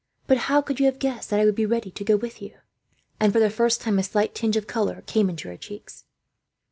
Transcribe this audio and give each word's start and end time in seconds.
But 0.25 0.37
how 0.49 0.63
could 0.63 0.79
you 0.79 0.87
have 0.87 0.97
guessed 0.97 1.29
that 1.29 1.39
I 1.39 1.43
should 1.45 1.53
be 1.53 1.65
ready 1.67 1.91
to 1.91 2.03
go 2.03 2.15
with 2.17 2.41
you?" 2.41 2.57
And 3.19 3.31
for 3.31 3.37
the 3.37 3.51
first 3.51 3.81
time, 3.81 3.99
a 3.99 4.03
slight 4.03 4.33
tinge 4.33 4.57
of 4.57 4.65
colour 4.65 5.03
came 5.05 5.29
into 5.29 5.47
her 5.47 5.57
cheeks. 5.57 6.05